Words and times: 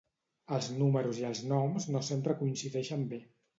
Els 0.55 0.69
números 0.77 1.19
i 1.25 1.27
els 1.29 1.43
noms 1.53 1.87
no 1.97 2.03
sempre 2.09 2.37
coincideixen 2.43 3.07
bé. 3.15 3.25